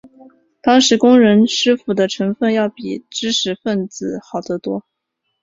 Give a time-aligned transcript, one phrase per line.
[0.63, 4.83] 当时工人师傅的成分要比知识分子好得多。